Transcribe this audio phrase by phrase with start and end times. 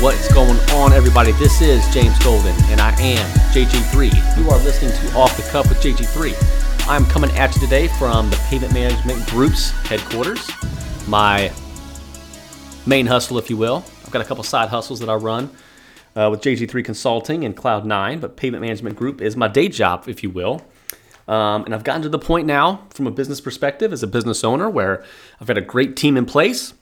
[0.00, 1.32] What's going on, everybody?
[1.32, 4.38] This is James Golden, and I am JG3.
[4.38, 6.88] You are listening to Off the Cuff with JG3.
[6.88, 10.50] I'm coming at you today from the Pavement Management Group's headquarters,
[11.06, 11.52] my
[12.86, 13.84] main hustle, if you will.
[14.02, 15.50] I've got a couple side hustles that I run
[16.16, 20.22] uh, with JG3 Consulting and Cloud9, but Pavement Management Group is my day job, if
[20.22, 20.62] you will.
[21.28, 24.44] Um, and I've gotten to the point now, from a business perspective, as a business
[24.44, 25.04] owner, where
[25.42, 26.72] I've got a great team in place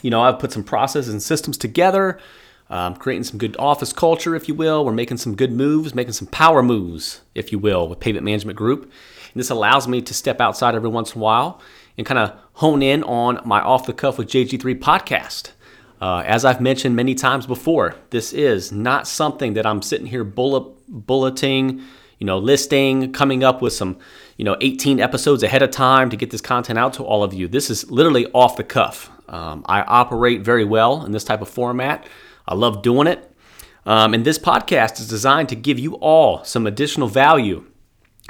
[0.00, 2.18] you know, I've put some processes and systems together,
[2.70, 4.84] um, creating some good office culture, if you will.
[4.84, 8.56] We're making some good moves, making some power moves, if you will, with Pavement Management
[8.56, 8.84] Group.
[8.84, 11.60] And this allows me to step outside every once in a while
[11.98, 15.52] and kind of hone in on my off the cuff with JG3 podcast.
[16.00, 20.24] Uh, as I've mentioned many times before, this is not something that I'm sitting here
[20.24, 21.82] bullet, bulleting,
[22.18, 23.98] you know, listing, coming up with some,
[24.36, 27.32] you know, 18 episodes ahead of time to get this content out to all of
[27.32, 27.46] you.
[27.46, 29.10] This is literally off the cuff.
[29.32, 32.06] Um, I operate very well in this type of format.
[32.46, 33.28] I love doing it.
[33.84, 37.64] Um, and this podcast is designed to give you all some additional value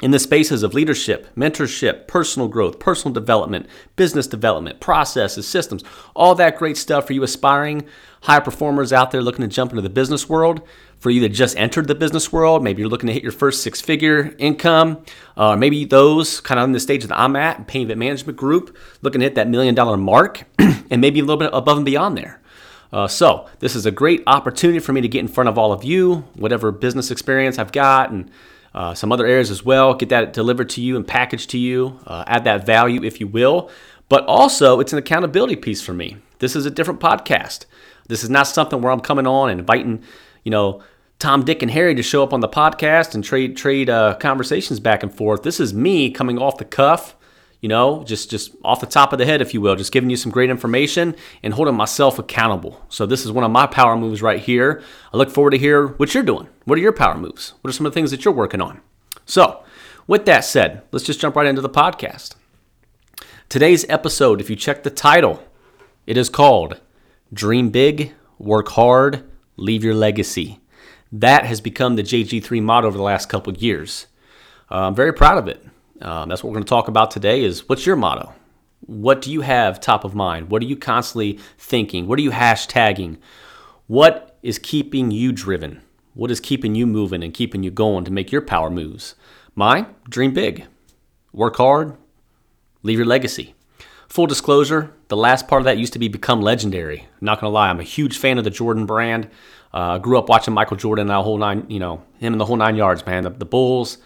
[0.01, 5.83] in the spaces of leadership, mentorship, personal growth, personal development, business development, processes, systems,
[6.15, 7.85] all that great stuff for you aspiring
[8.23, 10.61] high performers out there looking to jump into the business world.
[10.99, 13.61] For you that just entered the business world, maybe you're looking to hit your first
[13.61, 15.03] six figure income,
[15.35, 19.19] uh, maybe those kind of on the stage that I'm at, Pavement Management Group, looking
[19.19, 22.41] to hit that million dollar mark, and maybe a little bit above and beyond there.
[22.93, 25.73] Uh, so, this is a great opportunity for me to get in front of all
[25.73, 28.31] of you, whatever business experience I've got, and
[28.73, 29.93] uh, some other areas as well.
[29.93, 31.99] Get that delivered to you and packaged to you.
[32.07, 33.69] Uh, add that value, if you will.
[34.09, 36.17] But also, it's an accountability piece for me.
[36.39, 37.65] This is a different podcast.
[38.07, 40.03] This is not something where I'm coming on and inviting,
[40.43, 40.83] you know,
[41.19, 44.79] Tom, Dick, and Harry to show up on the podcast and trade trade uh, conversations
[44.79, 45.43] back and forth.
[45.43, 47.15] This is me coming off the cuff,
[47.63, 50.09] you know, just just off the top of the head, if you will, just giving
[50.09, 52.85] you some great information and holding myself accountable.
[52.89, 54.83] So this is one of my power moves right here.
[55.13, 56.49] I look forward to hear what you're doing.
[56.65, 57.53] What are your power moves?
[57.61, 58.81] What are some of the things that you're working on?
[59.25, 59.63] So,
[60.07, 62.35] with that said, let's just jump right into the podcast.
[63.47, 65.41] Today's episode, if you check the title,
[66.05, 66.81] it is called
[67.31, 69.23] Dream Big, Work Hard,
[69.55, 70.59] Leave Your Legacy.
[71.13, 74.07] That has become the JG3 motto over the last couple years.
[74.69, 75.65] Uh, I'm very proud of it.
[76.01, 78.33] Um, that's what we're going to talk about today is what's your motto?
[78.85, 80.49] What do you have top of mind?
[80.49, 82.07] What are you constantly thinking?
[82.07, 83.17] What are you hashtagging?
[83.87, 85.81] What is keeping you driven?
[86.13, 89.15] What is keeping you moving and keeping you going to make your power moves?
[89.55, 90.65] Mine, dream big,
[91.31, 91.95] work hard,
[92.81, 93.55] leave your legacy.
[94.09, 97.07] Full disclosure, the last part of that used to be become legendary.
[97.19, 99.29] Not gonna lie, I'm a huge fan of the Jordan brand.
[99.73, 102.45] Uh, grew up watching Michael Jordan and the whole nine, you know, him and the
[102.45, 103.23] whole nine yards, man.
[103.23, 103.97] The, the Bulls,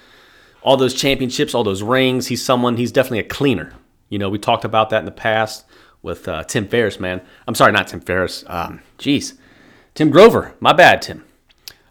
[0.61, 2.27] all those championships, all those rings.
[2.27, 2.77] He's someone.
[2.77, 3.73] He's definitely a cleaner.
[4.09, 5.65] You know, we talked about that in the past
[6.01, 7.21] with uh, Tim Ferriss, man.
[7.47, 8.43] I'm sorry, not Tim Ferriss.
[8.47, 9.37] Um, jeez,
[9.95, 10.55] Tim Grover.
[10.59, 11.23] My bad, Tim.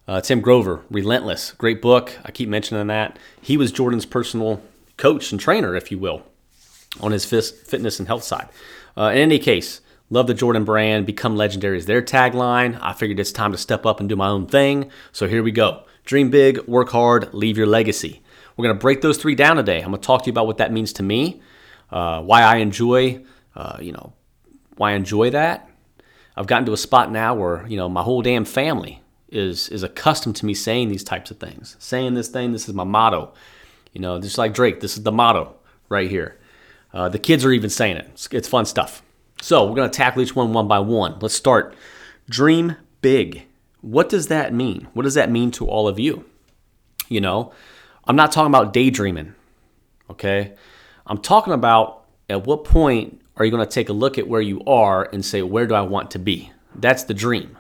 [0.09, 2.17] Uh, Tim Grover, Relentless, great book.
[2.25, 3.19] I keep mentioning that.
[3.41, 4.63] He was Jordan's personal
[4.97, 6.23] coach and trainer, if you will,
[7.01, 8.49] on his fitness and health side.
[8.97, 11.07] Uh, in any case, love the Jordan brand.
[11.07, 12.79] Become legendary is their tagline.
[12.81, 14.91] I figured it's time to step up and do my own thing.
[15.11, 15.83] So here we go.
[16.05, 18.23] Dream big, work hard, leave your legacy.
[18.57, 19.79] We're going to break those three down today.
[19.79, 21.41] I'm going to talk to you about what that means to me,
[21.91, 23.23] uh, why I enjoy,
[23.55, 24.13] uh, you know,
[24.77, 25.69] why I enjoy that.
[26.37, 29.83] I've gotten to a spot now where you know my whole damn family is is
[29.83, 32.53] accustomed to me saying these types of things, saying this thing.
[32.53, 33.33] This is my motto.
[33.93, 35.55] You know, just like Drake, this is the motto
[35.89, 36.39] right here.
[36.93, 38.09] Uh, the kids are even saying it.
[38.13, 39.03] It's, it's fun stuff.
[39.41, 41.19] So we're to tackle each one one by one.
[41.21, 41.75] Let's start.
[42.29, 43.47] Dream big.
[43.81, 44.89] What does that mean?
[44.93, 46.25] What does that mean to all of you?
[47.09, 47.53] You know,
[48.07, 49.35] I'm not talking about daydreaming.
[50.11, 50.55] Okay,
[51.07, 54.41] I'm talking about at what point are you going to take a look at where
[54.41, 56.51] you are and say, where do I want to be?
[56.75, 57.59] That's the dream.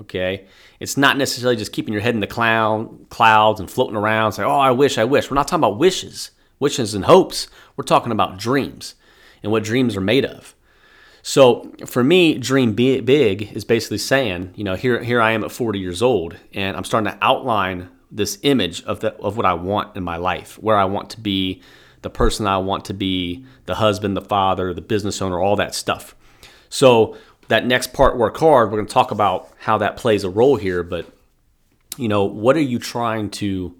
[0.00, 0.46] Okay.
[0.80, 4.42] It's not necessarily just keeping your head in the cloud, clouds and floating around, say,
[4.42, 5.30] oh, I wish, I wish.
[5.30, 7.46] We're not talking about wishes, wishes and hopes.
[7.76, 8.96] We're talking about dreams
[9.42, 10.54] and what dreams are made of.
[11.22, 15.52] So for me, dream big is basically saying, you know, here, here I am at
[15.52, 19.54] 40 years old and I'm starting to outline this image of, the, of what I
[19.54, 21.60] want in my life, where I want to be,
[22.02, 25.74] the person I want to be, the husband, the father, the business owner, all that
[25.74, 26.14] stuff.
[26.68, 27.16] So
[27.48, 30.56] that next part, work hard, we're going to talk about how that plays a role
[30.56, 30.82] here.
[30.82, 31.06] But,
[31.96, 33.74] you know, what are you trying to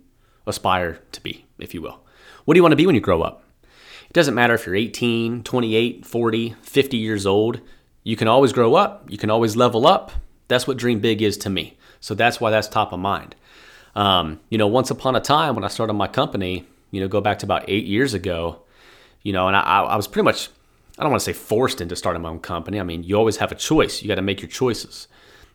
[0.46, 2.00] aspire to be, if you will?
[2.44, 3.44] What do you want to be when you grow up?
[3.62, 7.60] It doesn't matter if you're 18, 28, 40, 50 years old.
[8.02, 9.10] You can always grow up.
[9.10, 10.12] You can always level up.
[10.48, 11.78] That's what Dream Big is to me.
[12.00, 13.34] So that's why that's top of mind.
[13.94, 17.20] Um, you know, once upon a time when I started my company, you know, go
[17.20, 18.62] back to about eight years ago,
[19.22, 20.48] you know, and I, I was pretty much
[20.98, 22.78] I don't want to say forced into starting my own company.
[22.78, 24.02] I mean, you always have a choice.
[24.02, 25.08] You got to make your choices.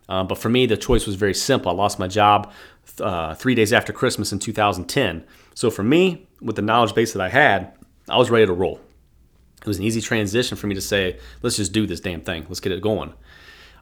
[0.09, 1.71] Um, but for me, the choice was very simple.
[1.71, 2.51] I lost my job
[2.99, 5.23] uh, three days after Christmas in 2010.
[5.53, 7.71] So for me, with the knowledge base that I had,
[8.09, 8.81] I was ready to roll.
[9.61, 12.45] It was an easy transition for me to say, let's just do this damn thing.
[12.49, 13.13] Let's get it going.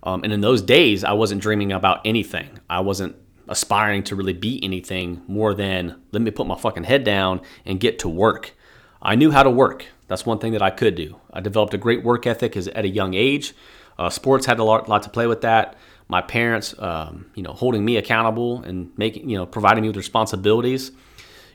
[0.04, 2.60] Um, and in those days, I wasn't dreaming about anything.
[2.70, 3.16] I wasn't
[3.50, 7.80] aspiring to really be anything more than let me put my fucking head down and
[7.80, 8.54] get to work.
[9.02, 9.86] I knew how to work.
[10.08, 11.20] That's one thing that I could do.
[11.32, 13.54] I developed a great work ethic at a young age.
[13.98, 15.76] Uh, sports had a lot, lot, to play with that.
[16.08, 19.98] My parents, um, you know, holding me accountable and making, you know, providing me with
[19.98, 20.92] responsibilities.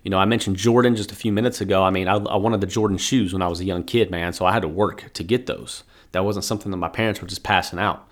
[0.03, 1.83] You know, I mentioned Jordan just a few minutes ago.
[1.83, 4.33] I mean, I, I wanted the Jordan shoes when I was a young kid, man.
[4.33, 5.85] So I had to work to get those.
[6.11, 8.07] That wasn't something that my parents were just passing out.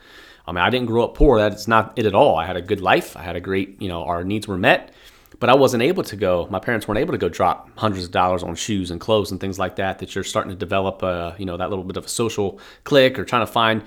[0.47, 1.39] I mean, I didn't grow up poor.
[1.39, 2.37] That's not it at all.
[2.37, 3.17] I had a good life.
[3.17, 4.93] I had a great, you know, our needs were met,
[5.39, 6.49] but I wasn't able to go.
[6.51, 9.41] My parents weren't able to go drop hundreds of dollars on shoes and clothes and
[9.41, 9.99] things like that.
[9.99, 13.19] That you're starting to develop, a, you know, that little bit of a social clique
[13.19, 13.83] or trying to find,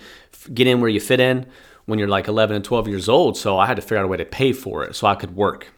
[0.54, 1.46] get in where you fit in
[1.86, 3.38] when you're like 11 and 12 years old.
[3.38, 5.36] So I had to figure out a way to pay for it so I could
[5.36, 5.74] work.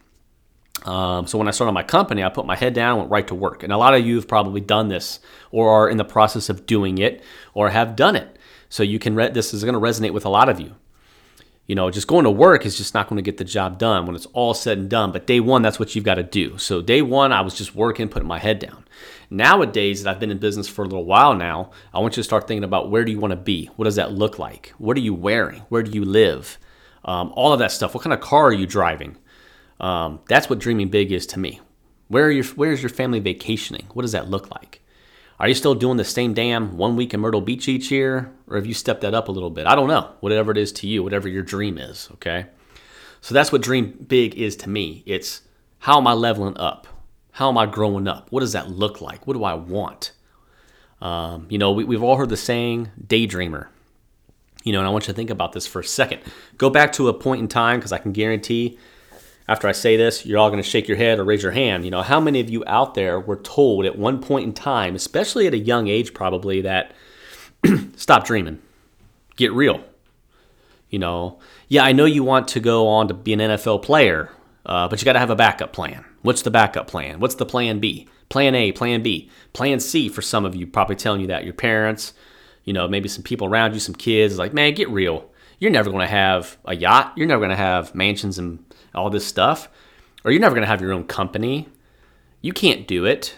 [0.84, 3.34] Um, so when I started my company, I put my head down, went right to
[3.34, 3.62] work.
[3.62, 5.20] And a lot of you have probably done this,
[5.50, 7.22] or are in the process of doing it,
[7.54, 8.38] or have done it.
[8.68, 10.74] So you can re- this is going to resonate with a lot of you.
[11.66, 14.06] You know, just going to work is just not going to get the job done
[14.06, 15.10] when it's all said and done.
[15.10, 16.58] But day one, that's what you've got to do.
[16.58, 18.84] So day one, I was just working, putting my head down.
[19.30, 22.24] Nowadays, that I've been in business for a little while now, I want you to
[22.24, 23.66] start thinking about where do you want to be?
[23.74, 24.72] What does that look like?
[24.78, 25.62] What are you wearing?
[25.68, 26.58] Where do you live?
[27.04, 27.94] Um, all of that stuff.
[27.94, 29.16] What kind of car are you driving?
[29.80, 31.60] Um, that's what dreaming big is to me.
[32.08, 33.86] Where are your Where is your family vacationing?
[33.92, 34.80] What does that look like?
[35.38, 38.32] Are you still doing the same damn one week in Myrtle Beach each year?
[38.48, 39.66] Or have you stepped that up a little bit?
[39.66, 40.12] I don't know.
[40.20, 42.46] Whatever it is to you, whatever your dream is, okay?
[43.20, 45.02] So that's what dream big is to me.
[45.04, 45.42] It's
[45.80, 46.86] how am I leveling up?
[47.32, 48.32] How am I growing up?
[48.32, 49.26] What does that look like?
[49.26, 50.12] What do I want?
[51.02, 53.66] Um, you know, we, we've all heard the saying, daydreamer.
[54.64, 56.22] You know, and I want you to think about this for a second.
[56.56, 58.78] Go back to a point in time because I can guarantee
[59.48, 61.84] after I say this, you're all going to shake your head or raise your hand.
[61.84, 64.94] You know, how many of you out there were told at one point in time,
[64.94, 66.92] especially at a young age probably, that
[67.96, 68.60] stop dreaming,
[69.36, 69.84] get real?
[70.90, 71.38] You know,
[71.68, 74.30] yeah, I know you want to go on to be an NFL player,
[74.64, 76.04] uh, but you got to have a backup plan.
[76.22, 77.20] What's the backup plan?
[77.20, 78.08] What's the plan B?
[78.28, 81.44] Plan A, plan B, plan C for some of you, probably telling you that.
[81.44, 82.12] Your parents,
[82.64, 85.30] you know, maybe some people around you, some kids, like, man, get real.
[85.60, 87.12] You're never going to have a yacht.
[87.16, 88.65] You're never going to have mansions and
[88.96, 89.68] all this stuff,
[90.24, 91.68] or you're never going to have your own company.
[92.40, 93.36] You can't do it.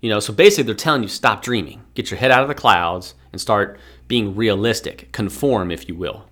[0.00, 1.82] You know, so basically they're telling you stop dreaming.
[1.94, 6.24] Get your head out of the clouds and start being realistic, conform, if you will.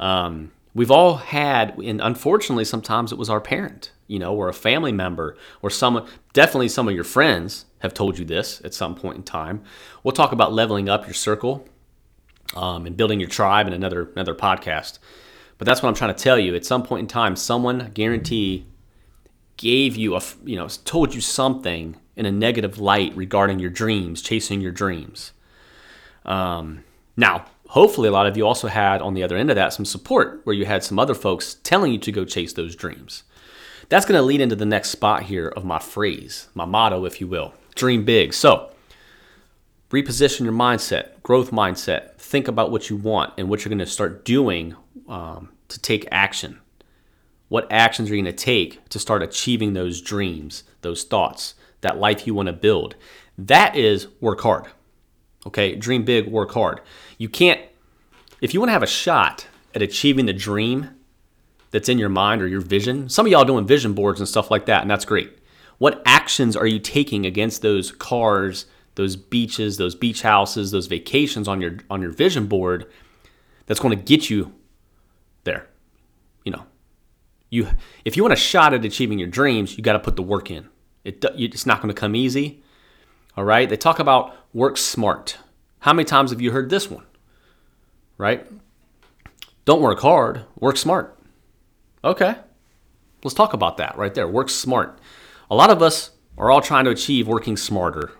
[0.00, 4.54] Um, we've all had, and unfortunately, sometimes it was our parent, you know, or a
[4.54, 8.94] family member, or someone, definitely some of your friends have told you this at some
[8.94, 9.62] point in time.
[10.02, 11.66] We'll talk about leveling up your circle
[12.56, 14.98] um, and building your tribe in another another podcast.
[15.58, 16.54] But that's what I'm trying to tell you.
[16.54, 18.66] At some point in time, someone guarantee
[19.56, 24.22] gave you a you know told you something in a negative light regarding your dreams,
[24.22, 25.32] chasing your dreams.
[26.24, 26.84] Um,
[27.16, 29.84] now, hopefully, a lot of you also had on the other end of that some
[29.84, 33.24] support, where you had some other folks telling you to go chase those dreams.
[33.88, 37.20] That's going to lead into the next spot here of my phrase, my motto, if
[37.20, 37.54] you will.
[37.74, 38.34] Dream big.
[38.34, 38.70] So,
[39.90, 42.16] reposition your mindset, growth mindset.
[42.16, 44.76] Think about what you want and what you're going to start doing
[45.08, 46.60] um, to take action.
[47.48, 51.98] What actions are you going to take to start achieving those dreams, those thoughts, that
[51.98, 52.96] life you want to build?
[53.38, 54.66] That is work hard.
[55.46, 56.80] Okay, dream big, work hard.
[57.16, 57.60] You can't,
[58.42, 60.90] if you want to have a shot at achieving the dream
[61.70, 64.50] that's in your mind or your vision, some of y'all doing vision boards and stuff
[64.50, 65.38] like that, and that's great.
[65.78, 68.66] What actions are you taking against those cars,
[68.98, 72.84] those beaches, those beach houses, those vacations on your on your vision board
[73.66, 74.52] that's going to get you
[75.44, 75.68] there.
[76.44, 76.64] You know,
[77.48, 77.68] you
[78.04, 80.50] if you want a shot at achieving your dreams, you got to put the work
[80.50, 80.68] in.
[81.04, 82.60] It, it's not going to come easy.
[83.36, 83.68] All right.
[83.68, 85.38] They talk about work smart.
[85.78, 87.06] How many times have you heard this one?
[88.18, 88.44] Right?
[89.64, 91.16] Don't work hard, work smart.
[92.02, 92.34] Okay.
[93.22, 94.26] Let's talk about that right there.
[94.26, 94.98] Work smart.
[95.48, 98.10] A lot of us are all trying to achieve working smarter.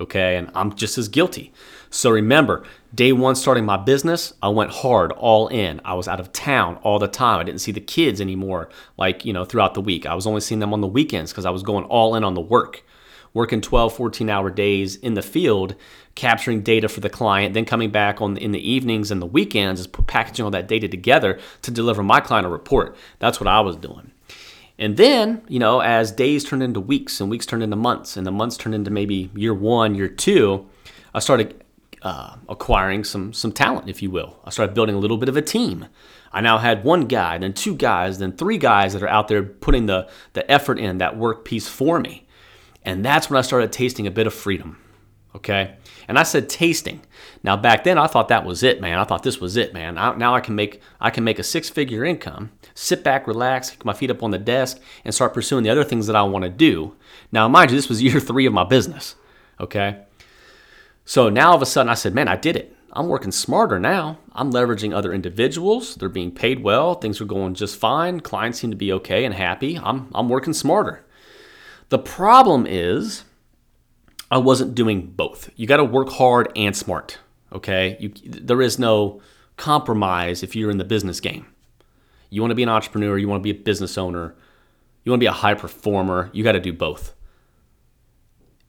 [0.00, 0.36] Okay.
[0.36, 1.52] And I'm just as guilty.
[1.90, 5.80] So remember, day one starting my business, I went hard, all in.
[5.84, 7.40] I was out of town all the time.
[7.40, 10.04] I didn't see the kids anymore, like, you know, throughout the week.
[10.04, 12.34] I was only seeing them on the weekends because I was going all in on
[12.34, 12.84] the work,
[13.32, 15.74] working 12, 14 hour days in the field,
[16.14, 19.80] capturing data for the client, then coming back on in the evenings and the weekends,
[19.80, 22.96] just packaging all that data together to deliver my client a report.
[23.20, 24.10] That's what I was doing.
[24.78, 28.26] And then, you know, as days turned into weeks and weeks turned into months and
[28.26, 30.66] the months turned into maybe year one, year two,
[31.14, 31.64] I started
[32.02, 34.38] uh, acquiring some some talent, if you will.
[34.44, 35.86] I started building a little bit of a team.
[36.32, 39.42] I now had one guy, then two guys, then three guys that are out there
[39.42, 42.26] putting the, the effort in, that work piece for me.
[42.84, 44.78] And that's when I started tasting a bit of freedom.
[45.36, 45.74] Okay.
[46.08, 47.02] And I said tasting.
[47.42, 48.98] Now back then I thought that was it, man.
[48.98, 49.98] I thought this was it, man.
[49.98, 53.84] I, now I can make I can make a six-figure income, sit back, relax, kick
[53.84, 56.44] my feet up on the desk, and start pursuing the other things that I want
[56.44, 56.96] to do.
[57.30, 59.14] Now, mind you, this was year three of my business.
[59.60, 60.04] Okay.
[61.04, 62.74] So now all of a sudden I said, man, I did it.
[62.92, 64.18] I'm working smarter now.
[64.32, 65.96] I'm leveraging other individuals.
[65.96, 66.94] They're being paid well.
[66.94, 68.20] Things are going just fine.
[68.20, 69.78] Clients seem to be okay and happy.
[69.78, 71.04] I'm, I'm working smarter.
[71.90, 73.24] The problem is,
[74.30, 75.50] I wasn't doing both.
[75.56, 77.18] You got to work hard and smart.
[77.52, 79.20] Okay, you, there is no
[79.56, 81.46] compromise if you're in the business game.
[82.28, 84.34] You want to be an entrepreneur, you want to be a business owner,
[85.04, 86.30] you want to be a high performer.
[86.32, 87.14] You got to do both.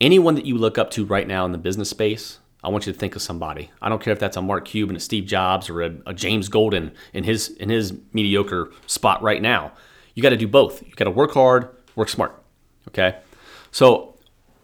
[0.00, 2.92] Anyone that you look up to right now in the business space, I want you
[2.92, 3.70] to think of somebody.
[3.82, 6.48] I don't care if that's a Mark Cuban, a Steve Jobs, or a, a James
[6.48, 9.72] Golden in his in his mediocre spot right now.
[10.14, 10.82] You got to do both.
[10.82, 12.40] You got to work hard, work smart.
[12.88, 13.18] Okay,
[13.72, 14.07] so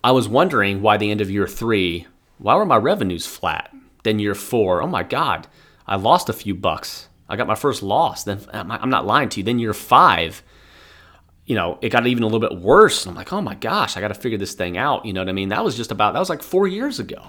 [0.04, 2.06] I was wondering why the end of year three,
[2.36, 3.74] why were my revenues flat?
[4.02, 5.46] Then year four, oh my God,
[5.86, 7.08] I lost a few bucks.
[7.26, 8.22] I got my first loss.
[8.22, 9.44] Then I'm not lying to you.
[9.44, 10.42] Then year five,
[11.46, 13.06] you know, it got even a little bit worse.
[13.06, 15.06] I'm like, oh my gosh, I got to figure this thing out.
[15.06, 15.48] You know what I mean?
[15.48, 17.22] That was just about, that was like four years ago.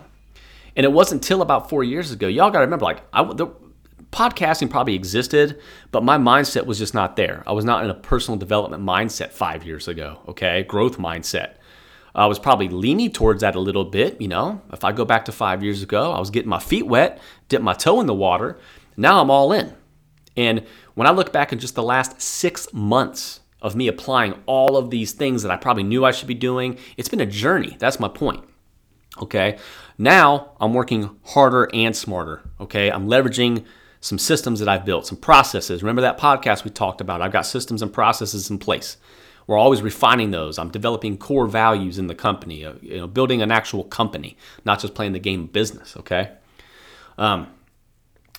[0.75, 2.27] And it wasn't till about four years ago.
[2.27, 3.47] Y'all got to remember, like, I, the,
[4.11, 7.41] podcasting probably existed, but my mindset was just not there.
[7.47, 10.63] I was not in a personal development mindset five years ago, okay?
[10.63, 11.55] Growth mindset.
[12.15, 14.19] I was probably leaning towards that a little bit.
[14.21, 16.87] You know, if I go back to five years ago, I was getting my feet
[16.87, 17.19] wet,
[17.49, 18.57] dip my toe in the water.
[18.95, 19.73] Now I'm all in.
[20.37, 24.77] And when I look back in just the last six months of me applying all
[24.77, 27.75] of these things that I probably knew I should be doing, it's been a journey.
[27.79, 28.43] That's my point.
[29.21, 29.57] Okay.
[29.97, 32.41] Now I'm working harder and smarter.
[32.59, 32.89] Okay.
[32.89, 33.65] I'm leveraging
[34.05, 35.81] some systems that I've built, some processes.
[35.81, 37.23] Remember that podcast we talked about?
[37.23, 38.97] I've got systems and processes in place.
[39.47, 40.59] We're always refining those.
[40.59, 44.79] I'm developing core values in the company, uh, you know, building an actual company, not
[44.79, 45.97] just playing the game business.
[45.97, 46.29] Okay,
[47.17, 47.47] um,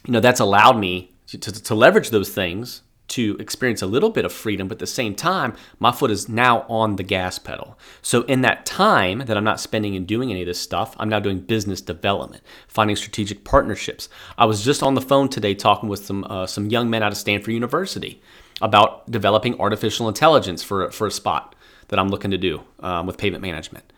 [0.06, 2.82] you know that's allowed me to, to, to leverage those things
[3.16, 6.28] to experience a little bit of freedom, but at the same time, my foot is
[6.28, 7.78] now on the gas pedal.
[8.02, 11.08] So, in that time that I'm not spending in doing any of this stuff, I'm
[11.08, 14.08] now doing business development, finding strategic partnerships.
[14.36, 17.12] I was just on the phone today talking with some uh, some young men out
[17.12, 18.20] of Stanford University
[18.60, 21.54] about developing artificial intelligence for, for a spot
[21.88, 23.92] that I'm looking to do um, with pavement management.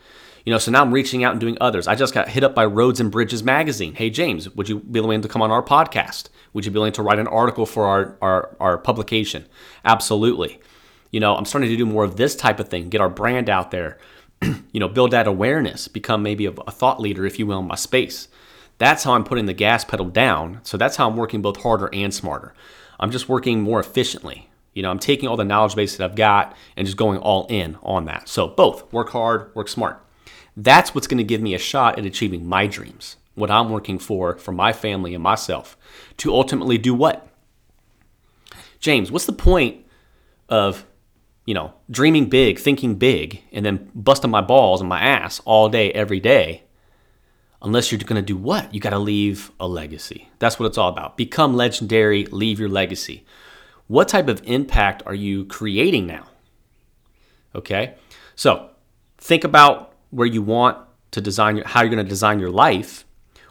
[0.49, 1.87] You know, so now I'm reaching out and doing others.
[1.87, 3.95] I just got hit up by Roads and Bridges magazine.
[3.95, 6.31] Hey, James, would you be willing to come on our podcast?
[6.55, 9.45] Would you be willing to write an article for our, our, our publication?
[9.85, 10.59] Absolutely.
[11.11, 13.51] You know, I'm starting to do more of this type of thing, get our brand
[13.51, 13.99] out there,
[14.43, 17.67] you know, build that awareness, become maybe a, a thought leader, if you will, in
[17.67, 18.29] my space.
[18.79, 20.61] That's how I'm putting the gas pedal down.
[20.63, 22.55] So that's how I'm working both harder and smarter.
[22.99, 24.49] I'm just working more efficiently.
[24.73, 27.47] You know, I'm taking all the knowledge base that I've got and just going all
[27.49, 28.31] in on that.
[28.31, 30.03] So both work hard, work smart.
[30.59, 34.01] That's what's going to give me a shot at achieving my dreams, what I'm working
[34.01, 35.77] for for my family and myself
[36.17, 37.29] to ultimately do what?
[38.81, 39.87] James, what's the point
[40.49, 40.85] of,
[41.47, 45.69] you know, dreaming big, thinking big, and then busting my balls and my ass all
[45.69, 46.65] day, every day
[47.63, 48.73] unless you're going to do what?
[48.75, 50.29] You got to leave a legacy.
[50.39, 51.17] That's what it's all about.
[51.17, 53.25] Become legendary, leave your legacy.
[53.87, 56.27] What type of impact are you creating now?
[57.55, 57.95] Okay?
[58.37, 58.71] So,
[59.19, 60.79] think about where you want
[61.11, 63.05] to design your, how you're going to design your life,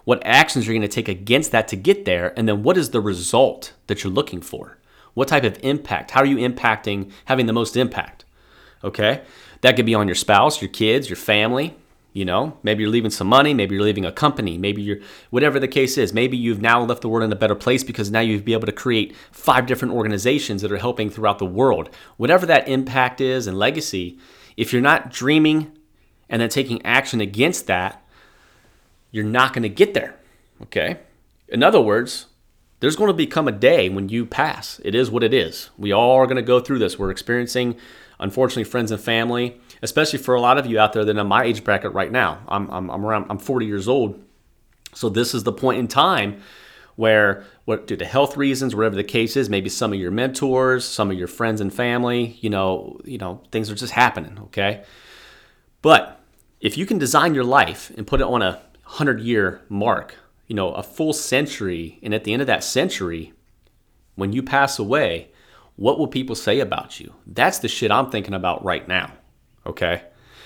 [0.04, 2.92] what actions you're going to take against that to get there, and then what is
[2.92, 4.78] the result that you're looking for?
[5.14, 6.12] What type of impact?
[6.12, 8.24] How are you impacting, having the most impact?
[8.84, 9.24] Okay?
[9.62, 11.76] That could be on your spouse, your kids, your family,
[12.18, 14.98] you know, maybe you're leaving some money, maybe you're leaving a company, maybe you're
[15.30, 16.14] whatever the case is.
[16.14, 18.66] Maybe you've now left the world in a better place because now you've be able
[18.66, 21.92] to create five different organizations that are helping throughout the world.
[22.18, 24.18] Whatever that impact is and legacy,
[24.56, 25.76] if you're not dreaming
[26.29, 28.03] and then taking action against that,
[29.12, 30.15] you're not going to get there.
[30.63, 30.98] Okay?
[31.48, 32.27] In other words,
[32.79, 34.81] there's going to become a day when you pass.
[34.84, 35.69] It is what it is.
[35.77, 37.00] We all are going to go through this.
[37.00, 37.77] We're experiencing,
[38.19, 41.27] unfortunately, friends and family especially for a lot of you out there that are in
[41.27, 42.39] my age bracket right now.
[42.48, 44.22] I'm, I'm, I'm around, I'm 40 years old.
[44.93, 46.41] So this is the point in time
[46.96, 50.86] where, what due to health reasons, whatever the case is, maybe some of your mentors,
[50.86, 54.39] some of your friends and family, you know, you know, things are just happening.
[54.46, 54.84] Okay,
[55.81, 56.16] but
[56.60, 60.16] if you can design your life and put it on a hundred year mark,
[60.48, 63.34] you know, a full century, and at the end of that century,
[64.16, 65.30] when you pass away,
[65.76, 67.14] what will people say about you?
[67.26, 69.12] That's the shit I'm thinking about right now
[69.68, 70.04] okay?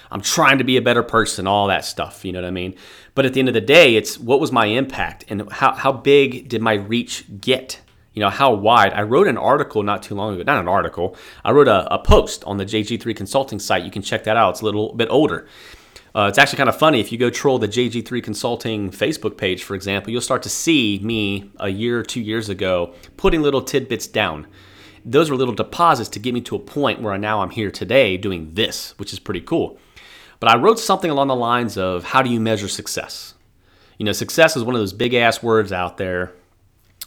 [0.10, 2.76] I'm trying to be a better person, all that stuff, you know what I mean?
[3.16, 5.94] But at the end of the day, it's what was my impact and how, how
[5.94, 7.80] big did my reach get
[8.14, 8.92] You know, how wide?
[8.92, 11.16] I wrote an article not too long ago, not an article,
[11.46, 13.86] I wrote a, a post on the JG3 consulting site.
[13.86, 14.50] You can check that out.
[14.52, 15.48] It's a little bit older.
[16.14, 17.00] Uh, it's actually kind of funny.
[17.00, 21.00] If you go troll the JG3 Consulting Facebook page, for example, you'll start to see
[21.02, 24.48] me a year or two years ago putting little tidbits down.
[25.06, 28.18] Those were little deposits to get me to a point where now I'm here today
[28.18, 29.80] doing this, which is pretty cool.
[30.40, 33.36] But I wrote something along the lines of how do you measure success?
[33.98, 36.34] You know, success is one of those big ass words out there,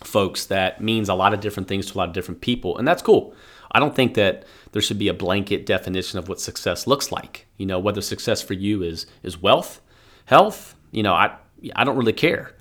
[0.03, 2.87] folks, that means a lot of different things to a lot of different people, and
[2.87, 3.35] that's cool.
[3.75, 7.47] I don't think that there should be a blanket definition of what success looks like.
[7.59, 9.81] You know, whether success for you is is wealth,
[10.26, 10.75] health.
[10.93, 11.37] You know, I
[11.75, 12.54] I don't really care.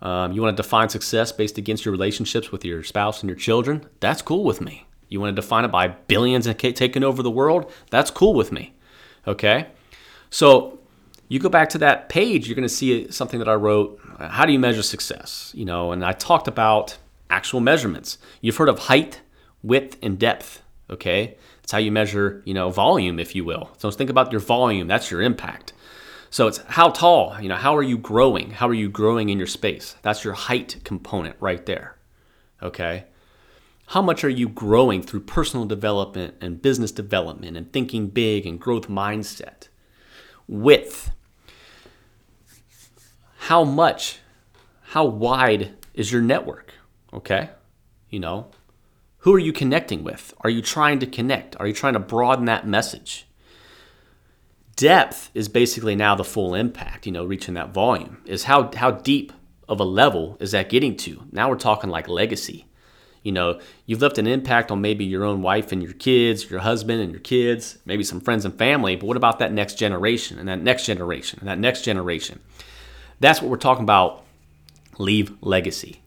[0.00, 3.38] Um, you want to define success based against your relationships with your spouse and your
[3.38, 3.86] children?
[4.00, 4.86] That's cool with me.
[5.08, 7.72] You want to define it by billions and taking over the world?
[7.90, 8.74] That's cool with me.
[9.26, 9.66] Okay,
[10.30, 10.78] so
[11.28, 14.00] you go back to that page, you're going to see something that I wrote.
[14.18, 15.52] How do you measure success?
[15.54, 16.96] You know, and I talked about
[17.30, 18.18] actual measurements.
[18.40, 19.20] You've heard of height,
[19.62, 20.62] width, and depth.
[20.90, 23.70] Okay, it's how you measure, you know, volume, if you will.
[23.78, 24.88] So think about your volume.
[24.88, 25.72] That's your impact.
[26.30, 28.50] So it's how tall, you know, how are you growing?
[28.50, 29.96] How are you growing in your space?
[30.02, 31.96] That's your height component right there.
[32.62, 33.04] Okay.
[33.88, 38.60] How much are you growing through personal development and business development and thinking big and
[38.60, 39.68] growth mindset?
[40.46, 41.10] Width.
[43.38, 44.18] How much,
[44.82, 46.74] how wide is your network?
[47.14, 47.48] Okay.
[48.10, 48.50] You know,
[49.18, 50.32] who are you connecting with?
[50.42, 51.56] Are you trying to connect?
[51.58, 53.26] Are you trying to broaden that message?
[54.76, 58.22] Depth is basically now the full impact, you know, reaching that volume.
[58.26, 59.32] Is how how deep
[59.68, 61.24] of a level is that getting to?
[61.32, 62.66] Now we're talking like legacy.
[63.24, 66.60] You know, you've left an impact on maybe your own wife and your kids, your
[66.60, 70.38] husband and your kids, maybe some friends and family, but what about that next generation
[70.38, 72.38] and that next generation and that next generation?
[73.18, 74.24] That's what we're talking about
[74.96, 76.00] leave legacy.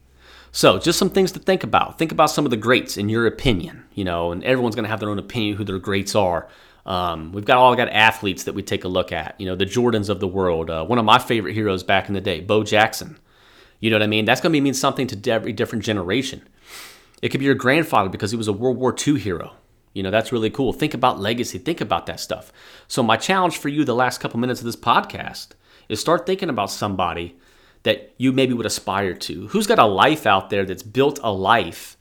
[0.54, 1.98] So, just some things to think about.
[1.98, 4.90] Think about some of the greats in your opinion, you know, and everyone's going to
[4.90, 6.48] have their own opinion who their greats are.
[6.86, 9.66] Um, we've got all got athletes that we take a look at, you know, the
[9.66, 10.70] Jordans of the world.
[10.70, 13.18] Uh, one of my favorite heroes back in the day, Bo Jackson.
[13.80, 14.26] You know what I mean?
[14.26, 16.42] That's going to mean something to every different generation.
[17.22, 19.54] It could be your grandfather because he was a World War II hero.
[19.94, 20.74] You know, that's really cool.
[20.74, 21.60] Think about legacy.
[21.60, 22.52] Think about that stuff.
[22.88, 25.50] So, my challenge for you the last couple minutes of this podcast
[25.90, 27.38] is start thinking about somebody
[27.84, 29.48] that you maybe would aspire to?
[29.48, 31.98] Who's got a life out there that's built a life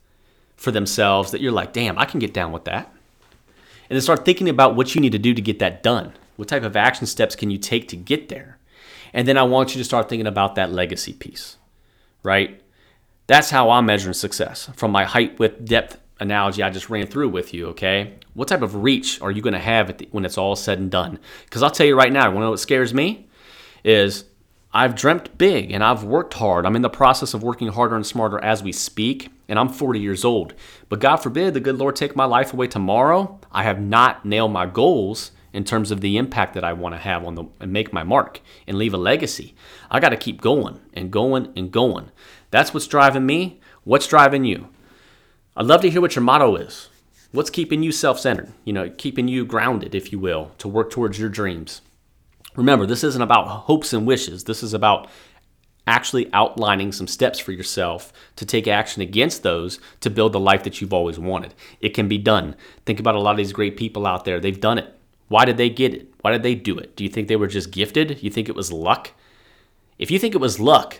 [0.55, 2.93] for themselves that you're like, damn, I can get down with that?
[3.89, 6.13] And then start thinking about what you need to do to get that done.
[6.37, 8.57] What type of action steps can you take to get there?
[9.13, 11.57] And then I want you to start thinking about that legacy piece,
[12.23, 12.61] right?
[13.27, 17.29] That's how I'm measuring success from my height, width, depth analogy I just ran through
[17.29, 18.13] with you, okay?
[18.33, 20.89] What type of reach are you going to have the, when it's all said and
[20.89, 21.19] done?
[21.45, 23.27] Because I'll tell you right now, to know what scares me?
[23.83, 24.25] Is
[24.73, 26.65] I've dreamt big and I've worked hard.
[26.65, 29.99] I'm in the process of working harder and smarter as we speak, and I'm 40
[29.99, 30.53] years old.
[30.87, 33.39] But God forbid the good Lord take my life away tomorrow.
[33.51, 36.99] I have not nailed my goals in terms of the impact that I want to
[36.99, 39.55] have on the and make my mark and leave a legacy.
[39.89, 42.11] I got to keep going and going and going.
[42.49, 43.59] That's what's driving me.
[43.83, 44.69] What's driving you?
[45.57, 46.87] I'd love to hear what your motto is.
[47.33, 48.53] What's keeping you self-centered?
[48.63, 51.81] You know, keeping you grounded, if you will, to work towards your dreams.
[52.55, 54.43] Remember, this isn't about hopes and wishes.
[54.43, 55.09] This is about
[55.87, 60.63] actually outlining some steps for yourself to take action against those to build the life
[60.63, 61.53] that you've always wanted.
[61.79, 62.55] It can be done.
[62.85, 64.39] Think about a lot of these great people out there.
[64.39, 64.95] They've done it.
[65.27, 66.13] Why did they get it?
[66.21, 66.95] Why did they do it?
[66.95, 68.21] Do you think they were just gifted?
[68.21, 69.11] You think it was luck?
[69.97, 70.99] If you think it was luck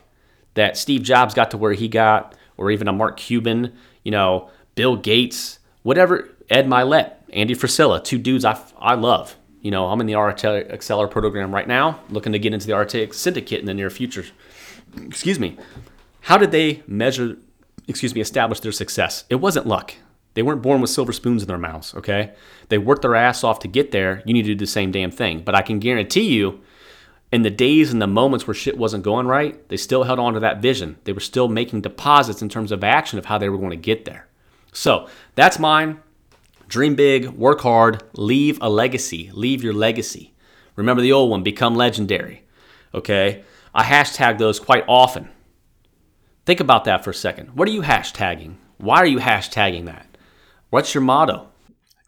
[0.54, 4.50] that Steve Jobs got to where he got, or even a Mark Cuban, you know,
[4.76, 9.36] Bill Gates, whatever, Ed Mylett, Andy Frisella, two dudes I, I love.
[9.62, 12.74] You know, I'm in the RTA Accelerator program right now, looking to get into the
[12.74, 14.26] RTA Syndicate in the near future.
[14.98, 15.58] Excuse me.
[16.22, 17.38] How did they measure,
[17.88, 19.26] excuse me, establish their success?
[19.30, 19.94] It wasn't luck.
[20.34, 22.34] They weren't born with silver spoons in their mouths, okay?
[22.70, 24.24] They worked their ass off to get there.
[24.26, 25.42] You need to do the same damn thing.
[25.44, 26.62] But I can guarantee you,
[27.32, 30.34] in the days and the moments where shit wasn't going right, they still held on
[30.34, 30.98] to that vision.
[31.04, 33.76] They were still making deposits in terms of action of how they were going to
[33.76, 34.28] get there.
[34.74, 36.00] So that's mine.
[36.72, 39.30] Dream big, work hard, leave a legacy.
[39.34, 40.34] Leave your legacy.
[40.78, 42.46] Remember the old one, become legendary.
[42.94, 43.44] Okay?
[43.76, 45.28] I hashtag those quite often.
[46.46, 47.58] Think about that for a second.
[47.58, 48.56] What are you hashtagging?
[48.78, 50.18] Why are you hashtagging that?
[50.70, 51.50] What's your motto?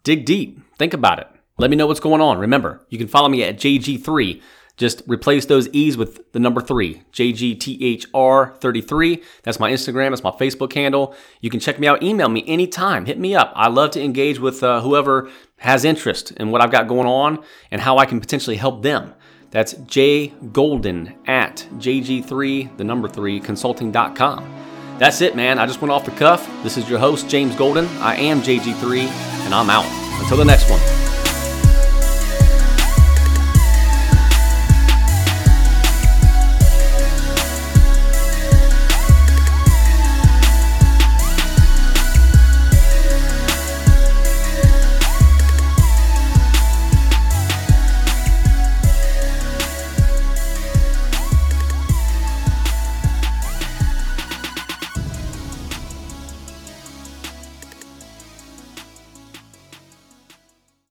[0.03, 0.61] Dig deep.
[0.77, 1.27] Think about it.
[1.57, 2.37] Let me know what's going on.
[2.37, 4.41] Remember, you can follow me at JG3
[4.77, 9.23] just replace those E's with the number three, JGTHR33.
[9.43, 10.09] That's my Instagram.
[10.09, 11.15] That's my Facebook handle.
[11.41, 12.01] You can check me out.
[12.01, 13.05] Email me anytime.
[13.05, 13.53] Hit me up.
[13.55, 17.43] I love to engage with uh, whoever has interest in what I've got going on
[17.69, 19.13] and how I can potentially help them.
[19.51, 24.61] That's jgolden at jg3, the number three, consulting.com.
[24.97, 25.59] That's it, man.
[25.59, 26.49] I just went off the cuff.
[26.63, 27.85] This is your host, James Golden.
[27.99, 29.01] I am JG3,
[29.45, 29.85] and I'm out.
[30.21, 31.02] Until the next one.